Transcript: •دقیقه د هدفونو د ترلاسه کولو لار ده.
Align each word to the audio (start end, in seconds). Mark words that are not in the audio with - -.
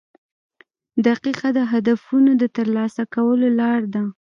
•دقیقه 1.07 1.49
د 1.57 1.59
هدفونو 1.71 2.31
د 2.41 2.43
ترلاسه 2.57 3.03
کولو 3.13 3.47
لار 3.59 3.81
ده. 3.93 4.03